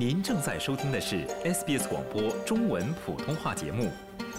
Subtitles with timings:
[0.00, 3.90] 您正在收听的是 SBS 广播中文普通话节目，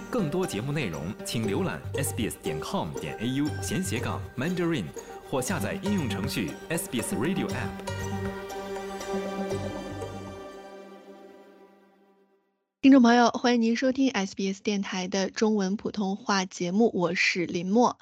[0.10, 4.86] 更多节目内容请浏览 sbs 点 com 点 au 闲斜杠 mandarin
[5.30, 7.70] 或下载应用程序 SBS Radio App。
[12.82, 18.00] 听众朋友，欢迎您收听 SBS 电台的中文普通话节目，我是林默。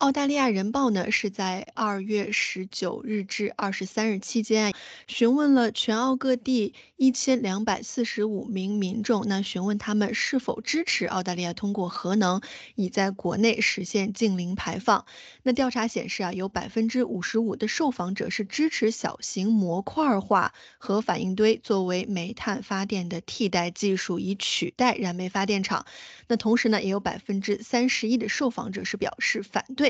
[0.00, 4.72] 澳大利亚人报呢是在二月十九日至二十三日期间，
[5.06, 12.40] 询问了全澳各地一千两百四十五名民众，那询问他们是否支持澳大利亚通过核能，
[12.76, 15.04] 以在国内实现净零排放。
[15.42, 25.84] 那调查显示啊，有百分之五十五的受访者是支持小型模块化核反应堆作为煤炭发电的替代技术，以取代燃煤发电厂。
[26.26, 29.89] 那同时呢，也有百分之三十一的受访者是表示反对。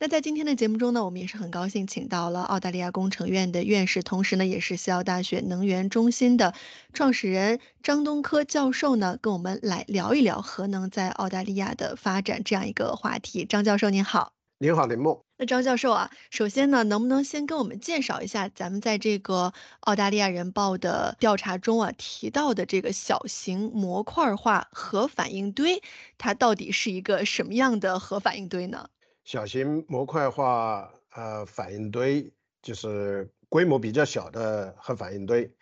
[0.00, 6.54] 那在今天的节目中呢，我们也是很高兴请到了澳大利亚工程院的院士，同时呢，也是西澳大学能源中心的
[6.92, 13.44] 创始人张东科教授呢，跟我们来聊一聊核能在澳大利亚的发展这样一个话题。
[13.44, 15.18] 张教授您好，您好，林梦。
[15.36, 25.82] 那张教授啊，首先呢，能不能先跟我们介绍一下咱们在这个澳大利亚人报的调查中啊提到的这个小型模块化核反应堆，
[26.18, 28.88] 它到底是一个什么样的核反应堆呢？
[29.28, 35.52] 小型模块化呃反应堆就是规模比较小的核反应堆，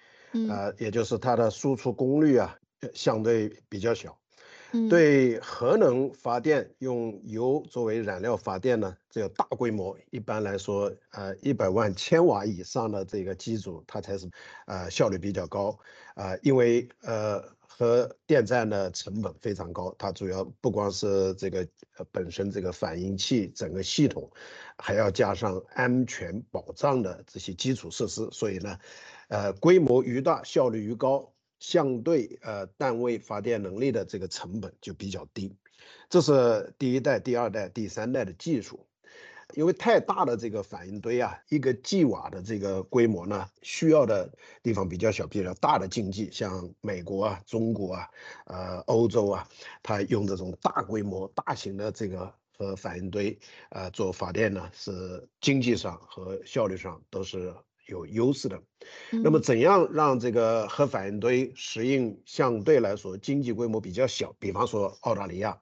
[0.48, 2.56] 呃，也就是它的输出功率啊
[2.94, 4.16] 相对比较小。
[4.88, 14.30] 对核能发电用油作为燃料发电呢，只有大规模，一般来说，呃，一百万千瓦以上的这个机组，它才是
[14.66, 15.76] 呃效率比较高
[16.14, 17.55] 啊，因为呃。
[17.78, 21.68] 和电站的成本非常高，它主要不光是这个
[22.10, 24.30] 本身这个反应器整个系统，
[24.78, 28.78] 还要加上安全保障的这些基础设施，所以呢，
[29.28, 35.54] 呃，规模愈大，效率愈高，相对呃单位发电能力的这个成本就比较低，
[36.08, 38.86] 这是第一代、第二代、第三代的技术。
[39.54, 44.30] 因为太大的这个反应堆啊，一个 G 瓦的这个规模呢，需要的
[44.62, 48.08] 地方比较小，比较大的经济，像美国啊、中国啊、
[48.46, 49.48] 呃欧洲啊，
[49.82, 53.38] 它用这种大规模、大型的这个核反应堆
[53.70, 57.54] 啊做发电呢，是经济上和效率上都是
[57.86, 58.60] 有优势的。
[59.10, 64.34] 那么，怎样让这个核反应堆适应相对来说经济规模比较小？
[64.40, 65.60] 比方说澳大利亚，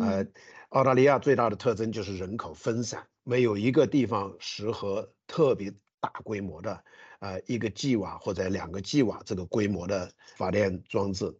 [0.00, 0.26] 呃，
[0.68, 3.06] 澳大利亚最大的特征就是人口分散。
[3.24, 6.84] 没有一个地方适合特别大规模的，
[7.20, 11.32] 呃，一个 G 瓦或者两个 G 瓦这个规模的发电装置，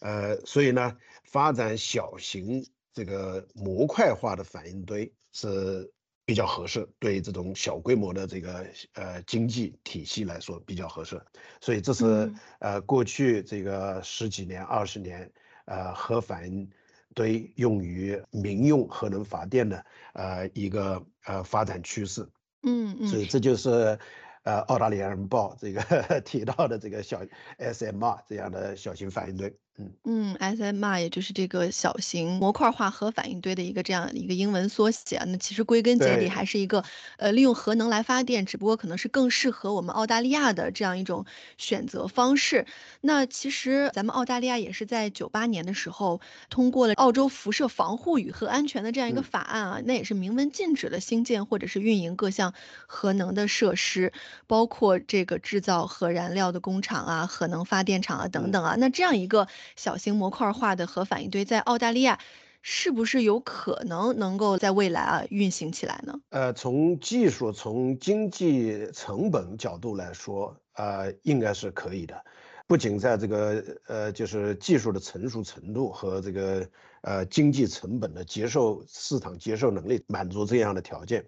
[0.00, 5.92] 呃，所以呢，发展小型这个模块化的反应堆是
[6.24, 11.22] 比较合适，对这种小规模的这个呃经济体系来说比较合适。
[11.60, 15.30] 所以这是呃过去这个十几年、二十年，
[15.66, 16.70] 呃，核反应。
[17.14, 22.28] 堆用于民用核能发电的呃一个呃发展趋势，
[22.62, 23.98] 嗯嗯，所以这就是
[24.44, 27.20] 呃澳大利亚人报这个 提到的这个小
[27.58, 29.54] SMR 这样的小型反应堆。
[30.02, 35.24] 嗯，SMR 也就是这个小型模块化核反应堆的一个这样一个英文缩写啊。
[35.28, 36.82] 那其实归根结底还是一个
[37.16, 41.24] 呃利用核能来发电，只不过可能是更适合我们澳大利亚的这样一种
[41.58, 42.66] 选择方式。
[43.00, 46.20] 那其实咱们澳大利亚也是在九八年的时候
[46.50, 52.52] 通过了澳洲辐射防护与核安全的这样一个法案啊，那也是明文禁止了新建或者是运营各项
[52.88, 54.12] 核能的设施，
[54.46, 58.74] 包括这个制造核燃料的工厂啊、核能发电厂啊等等啊。
[58.78, 59.46] 那这样一个。
[59.76, 62.18] 小型模块化的核反应堆在澳大利亚
[62.62, 66.20] 是不是有可能能够在未来啊运行起来呢？
[66.30, 72.24] 呃，从技术、从经济成本角度来说，呃，应该是可以的。
[72.66, 76.68] 不仅在这个呃，就是技术的成熟程度和这个
[77.08, 81.24] 呃经济成本的接受市场接受能力满足这样的条件。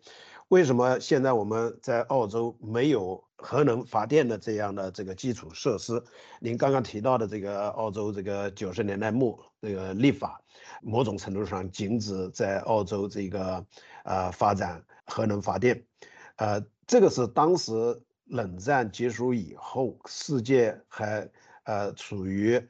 [0.48, 6.02] 为什么现在我们在澳洲没有核能发电的这样的这个基础设施？
[6.38, 10.42] 您刚刚提到的这个澳洲这个九十年代末这个立法，
[10.82, 13.64] 某种程度上禁止在澳洲这个
[14.04, 15.82] 呃发展核能发电，
[16.36, 17.72] 呃，这个是当时
[18.26, 21.26] 冷战结束以后，世界还。
[21.64, 22.60] 呃，处于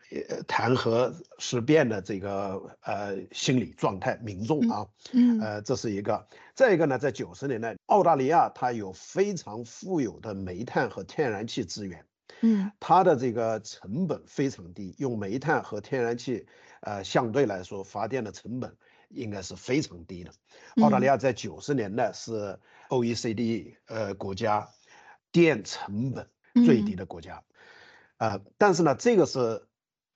[0.48, 6.26] 谈核事变的这个呃心理状态，民众啊，嗯，呃，这是一个。
[6.54, 12.04] 再一个呢，在九十年代，澳大利亚它有非常富有的煤炭和天然气资源，
[12.42, 16.46] 嗯，它的这个成本非常低，用煤炭和天然气，
[16.80, 18.76] 呃，相对来说发电的成本
[19.08, 20.32] 应该是非常低的。
[20.82, 22.58] 澳大利亚在九十年代是
[22.90, 24.68] OECD 呃国家
[25.32, 26.28] 电成本
[26.66, 27.42] 最低的国家。
[28.20, 29.66] 呃，但是呢，这个是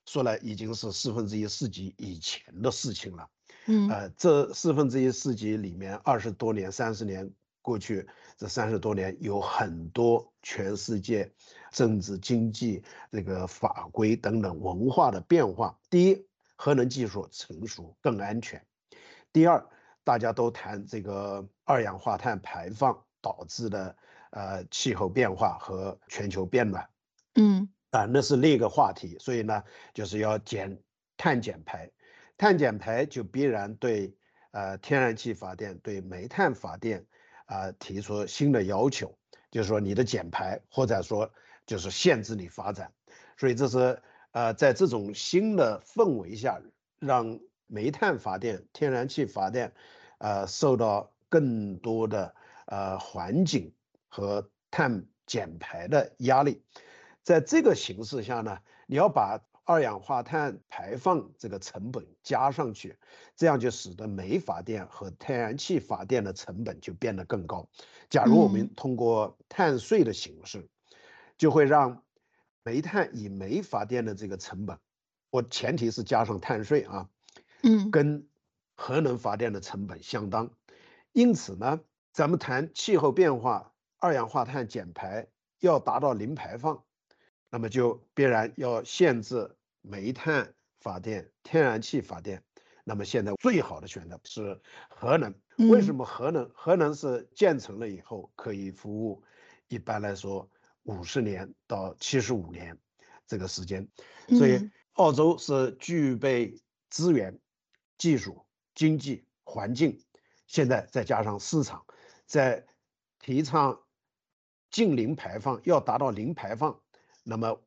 [0.04, 3.30] 说来已经是四分之一世纪以前的事情了。
[3.64, 8.06] 嗯，呃，这四分之一世纪里面，二十多年、三十年过去，
[8.36, 11.32] 这三十多年有很多全世界
[11.70, 15.78] 政治、经济、这个法规等等文化的变化。
[15.88, 16.26] 第一，
[16.56, 18.60] 核能技术成熟更安全；
[19.32, 19.66] 第二，
[20.04, 23.96] 大家都谈这个二氧化碳排放导致的
[24.28, 26.86] 呃气候变化和全球变暖。
[27.36, 29.16] 嗯，啊，那是另一个话题。
[29.20, 29.62] 所以呢，
[29.92, 30.78] 就是要减
[31.16, 31.90] 碳减排。
[32.36, 34.12] 碳减排就必然对
[34.50, 37.06] 呃天然气发电、对煤炭发电
[37.46, 39.16] 啊提出新的要求，
[39.52, 41.30] 就是说你的减排或者说
[41.64, 42.92] 就是限制你发展，
[43.36, 44.02] 所以这是
[44.32, 46.60] 呃在这种新的氛围下，
[46.98, 47.38] 让
[47.68, 49.72] 煤炭发电、天然气发电
[50.18, 52.34] 呃受到更多的
[52.66, 53.72] 呃环境
[54.08, 56.60] 和碳减排的压力，
[57.24, 59.40] 在这个形势下呢，你要把。
[59.66, 62.98] 二氧化碳排放这个成本加上去，
[63.34, 67.66] 这样就使得煤发电和天然气发电的成本就变得更高。
[68.10, 70.68] 假如我们通过碳税的形式，
[71.38, 72.02] 就会让
[72.62, 74.78] 煤炭以煤发电的这个成本，
[75.30, 77.08] 我前提是加上碳税啊，
[77.62, 78.28] 嗯，跟
[78.76, 80.50] 核能发电的成本相当。
[81.12, 81.80] 因此呢，
[82.12, 85.26] 咱们谈气候变化、二氧化碳减排
[85.60, 86.84] 要达到零排放。
[87.54, 89.48] 那么就必然要限制
[89.80, 92.42] 煤炭发电、天然气发电。
[92.82, 94.60] 那么现在最好的选择是
[94.90, 95.32] 核能。
[95.70, 96.50] 为什么核能？
[96.52, 99.22] 核能是建成了以后可以服务，
[99.68, 100.50] 一般来说
[100.82, 102.76] 五十年到七十五年
[103.24, 103.88] 这个时间。
[104.30, 106.60] 所以澳洲是具备
[106.90, 107.38] 资源、
[107.96, 109.96] 技术、经济、环境，
[110.48, 111.86] 现在再加上市场，
[112.26, 112.66] 在
[113.20, 113.80] 提倡
[114.72, 116.80] 近零排放，要达到零排放。
[117.24, 117.58] 那么，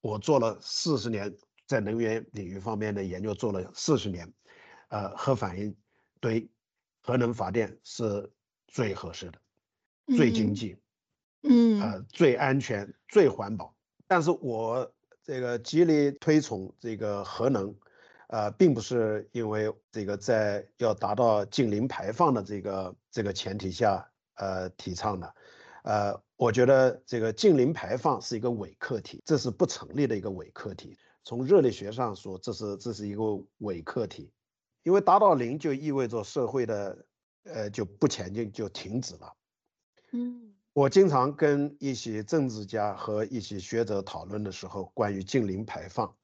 [0.00, 1.34] 我做了四十年
[1.66, 4.30] 在能源领域方面的研究，做了四十年，
[4.88, 5.74] 呃，核反应
[6.20, 6.50] 堆、
[7.00, 8.28] 核能发电是
[8.66, 9.38] 最合适的、
[10.16, 10.76] 最经济，
[11.44, 13.72] 嗯，呃，最安全、最环保。
[14.08, 14.92] 但是我
[15.22, 17.72] 这个极力推崇这个核能，
[18.30, 24.04] 呃，并不是因为这个在要达到近零排放的这个这个前提下，
[24.34, 25.34] 呃，提倡的。
[25.84, 30.96] 呃，我觉得这个近零排放是一个伪课题，这是不成立的一个伪课题。
[31.22, 33.22] 从热力学上说，这是这是一个
[33.58, 34.32] 伪课题，
[34.82, 37.06] 因为达到零就意味着社会的
[37.42, 39.36] 呃就不前进，就停止了。
[40.12, 46.16] 嗯，我经常跟一些政治家和一些学者讨论的时候，关于近零排放，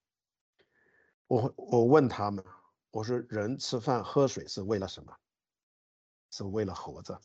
[1.26, 2.42] 我我问他们，
[2.90, 5.12] 我说人吃饭喝水是为了什么？
[6.30, 7.20] 是为了活着。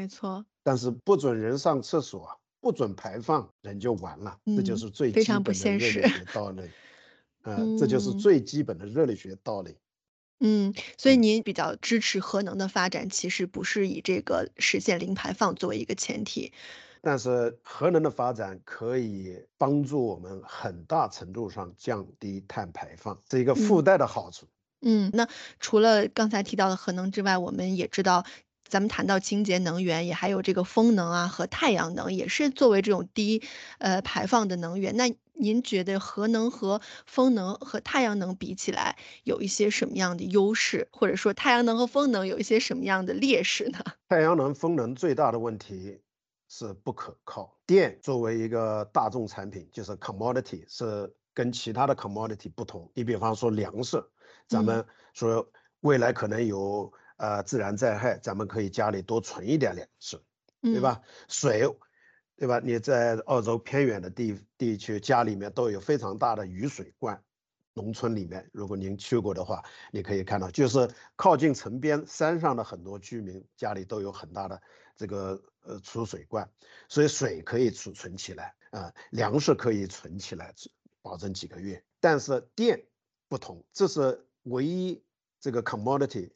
[0.00, 4.38] 没错，但是不准人上厕所，不准排放，人就完了。
[4.56, 6.00] 这就是最非常不现实
[6.32, 6.62] 道 理。
[7.42, 9.76] 嗯，这就是最基本的热力学道理。
[10.38, 16.50] 嗯，所以您比较支持核能的发展，其实不是以这个实现零排放作为一个前提。
[17.02, 24.46] 但是核能的发展可以帮助我们很大程度上降低碳排放，是一个附带的好处。
[24.80, 28.24] 嗯，那除了刚才提到的核能之外，我们也知道。
[28.70, 33.42] 咱们谈到清洁能源，也还有这个风能啊和太阳能，也是作为这种低
[33.78, 34.96] 呃排放的能源。
[34.96, 43.80] 那您觉得核能和风能和太阳能比起来，有一些什么样的优势，或者说太阳能和风能有一些什么样的劣势呢？
[44.08, 46.00] 太阳能、风能最大的问题
[46.48, 47.58] 是不可靠。
[47.66, 52.88] 电作为一个大众产品，就是 commodity，是跟其他的 commodity 不同。
[52.94, 54.04] 你比方说粮食，
[54.46, 56.92] 咱们说未来可能有。
[57.20, 60.18] 呃，自然灾害，咱们可以家里多存一点粮食，
[60.62, 61.02] 对吧？
[61.28, 61.68] 水，
[62.34, 62.58] 对吧？
[62.64, 67.22] 你在澳洲偏远的地地区，家里面都有非常大的雨水罐。
[67.74, 69.62] 农村里面，如果您去过的话，
[69.92, 74.62] 你可以看到，就是靠近城边山上的很多居民家里都有很大的
[74.96, 76.50] 这个呃储水罐，
[76.88, 80.54] 所以水可以储存起来啊，粮食可以存起来，
[81.02, 81.84] 保证几个月。
[82.00, 82.82] 但是电
[83.28, 85.02] 不同，这是唯一
[85.38, 86.30] 这个 commodity。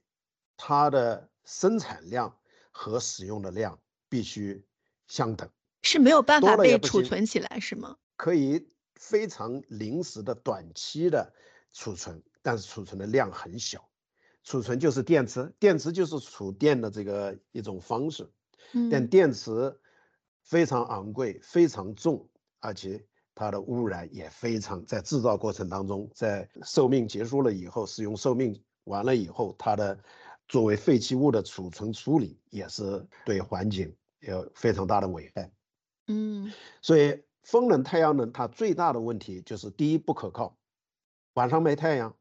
[0.56, 2.34] 它的生产量
[2.70, 4.64] 和使用的量必须
[5.08, 5.48] 相等，
[5.82, 7.96] 是没有办法被储存起来，是吗？
[8.16, 11.32] 可以非常临时的、短期的
[11.72, 13.86] 储存，但是储存的量很小。
[14.44, 18.30] 储存就是电池，电池就是储电的这个一种方式。
[18.72, 19.78] 嗯，但电池
[20.42, 22.28] 非常昂贵、非常重，
[22.60, 29.98] 而且它的污染也非常，在制造过程当中，在寿命结束了以后，使用寿命完了以后，它的。
[30.54, 35.50] 作为废弃物的储存处理，也是对环境有非常大的危害。
[36.06, 40.56] 嗯，所以风能、太阳能它最大的问题就是第一不可靠，
[41.32, 42.16] 晚上没太阳，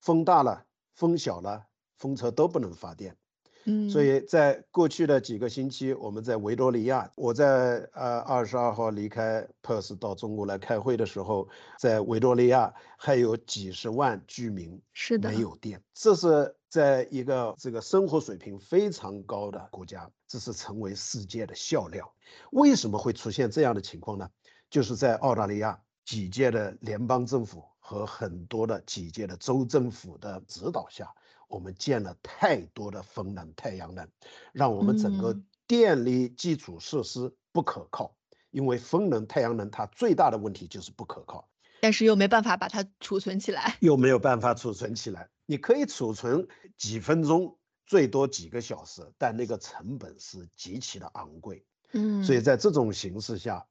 [0.00, 0.66] 风大了、
[0.96, 3.16] 风小了，风车都不能发电。
[3.64, 22.12] 嗯，所以在过去的几个星期，我们在维多利亚，我在呃二十二号离开 Perth 到中国来开会的时候，在维多利亚还有几十万居民是的没有电，这是在一个这个生活水平非常高的国家，这是成为世界的笑料。
[22.50, 24.28] 为什么会出现这样的情况呢？
[24.70, 31.14] 就是在澳大利亚几届的联邦政府和很多的几届的州政府的指导下。
[31.52, 34.08] 我们建了太多的风能、太阳能，
[34.52, 38.16] 让我们整个电力基础设施不可靠。
[38.50, 41.48] 因为风能、太阳能它最大的问题就是不可靠，
[41.80, 45.30] 但是又没办法把它储存起来，又没有办法储存起来。
[45.46, 51.64] 你可以储存几分钟，最多几个小时，但那个成本是极其的昂贵。
[51.92, 53.66] 嗯，所以在这种形势下，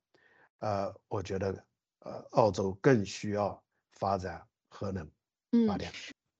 [0.57, 1.63] 呃，我觉得
[1.99, 5.07] 呃，澳洲更需要发展核能
[5.67, 5.91] 发电。
[5.91, 5.93] 嗯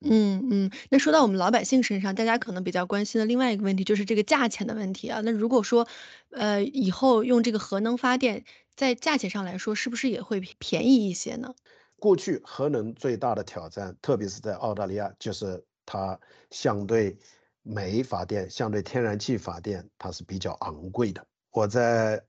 [0.03, 5.21] 嗯嗯，那说到我们老百姓身上，大家可能比较关心的另外一个问题就是这个价钱的问题啊。
[5.21, 5.87] 那如果说，
[6.31, 8.43] 呃，以后用这个核能发电，
[8.75, 11.53] 在价钱上来说，是不是也会便宜一些呢？
[11.97, 17.15] 过去核能最大的挑战，特别是在澳大利亚，就是它相对
[17.61, 21.23] 煤发电、相对天然气发电，它是比较昂贵的。
[21.51, 22.19] 我在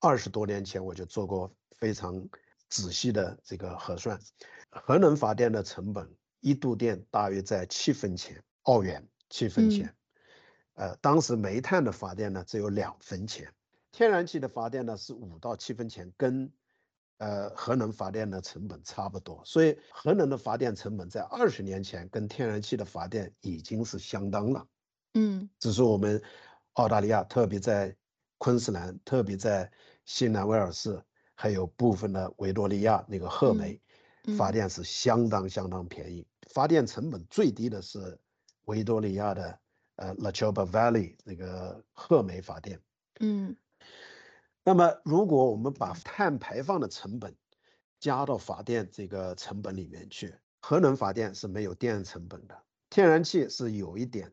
[0.00, 2.26] 二十多年前我就做过非常
[2.70, 4.18] 仔细的这个核算，
[4.70, 6.08] 核能发电的成本。
[6.42, 9.94] 一度电大约在七分钱澳元，七分钱。
[10.74, 13.50] 呃，当时煤炭的发电呢只有两分钱，
[13.92, 16.52] 天然气的发电呢是五到七分钱，跟
[17.18, 19.40] 呃核能发电的成本差不多。
[19.44, 24.66] 所以核能的发电成本在二十年前跟天然气的发电已经是相当了。
[25.14, 26.20] 嗯，只是我们
[26.72, 27.94] 澳大利亚，特别在
[28.38, 29.70] 昆士兰，特别在
[30.06, 31.00] 新南威尔士，
[31.34, 33.80] 还有部分的维多利亚那个褐煤。
[34.36, 38.18] 发电是相当相当便宜，发电成本最低的是
[38.66, 39.58] 维多利亚的
[39.96, 42.80] 呃 La Chobe Valley 那个褐煤发电。
[43.20, 43.56] 嗯，
[44.62, 47.34] 那么如果我们把碳排放的成本
[47.98, 54.32] 加到发电这个成本里面去，核能发电是没有电成本的，天然气是有一点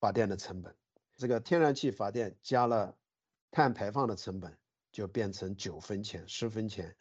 [0.00, 0.74] 发电的成本。
[1.16, 2.94] 这个天然气发电加了
[3.50, 4.58] 碳排放的成本，
[4.92, 6.94] 就变成九分钱、十分钱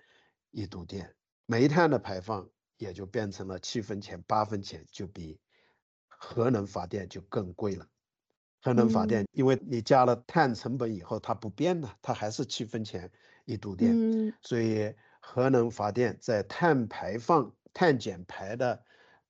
[0.52, 1.14] 一度电。
[1.46, 5.40] 煤炭的排放也就变成了七分钱、八分钱，就比
[6.08, 7.88] 核能发电就更贵了。
[8.62, 13.12] 核能发电，因为你加了碳成本以后，它不变的，它还是七分钱
[13.44, 13.94] 一度电。
[14.42, 18.82] 所以核能发电在碳排放、碳减排的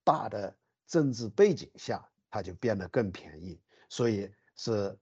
[0.04, 0.56] 大的
[0.86, 3.60] 政治背景下，它就变得更便宜。
[3.90, 4.96] 所以是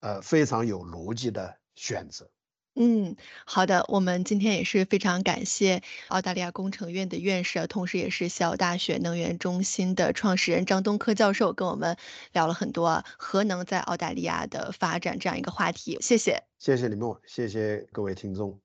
[0.00, 2.30] 呃非常有逻辑的选择。
[2.78, 3.16] 嗯，
[3.46, 3.84] 好的。
[3.88, 11.96] 我们今天也是非常感谢澳大利亚工程院的院士，同时也是西澳大学能源中心的创始人张东科教授，跟我们
[12.32, 15.96] 聊了很多核能在澳大利亚的发展这样一个话题。
[16.02, 18.58] 谢谢，谢谢李默，谢谢各位听众。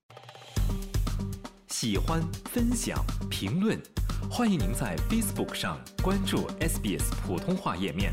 [1.69, 3.81] 喜欢、分享、评论，
[4.29, 8.11] 欢迎您在 Facebook 上关注 SBS 普通话页面。